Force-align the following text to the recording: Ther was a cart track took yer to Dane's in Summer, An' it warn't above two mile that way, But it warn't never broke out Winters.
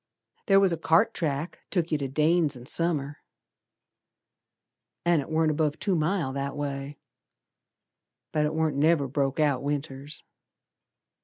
Ther 0.47 0.59
was 0.59 0.73
a 0.73 0.77
cart 0.77 1.13
track 1.13 1.59
took 1.69 1.91
yer 1.91 1.97
to 1.99 2.07
Dane's 2.07 2.55
in 2.55 2.65
Summer, 2.65 3.17
An' 5.05 5.21
it 5.21 5.29
warn't 5.29 5.51
above 5.51 5.77
two 5.77 5.95
mile 5.95 6.33
that 6.33 6.57
way, 6.57 6.97
But 8.31 8.47
it 8.47 8.55
warn't 8.55 8.77
never 8.77 9.07
broke 9.07 9.39
out 9.39 9.61
Winters. 9.61 10.23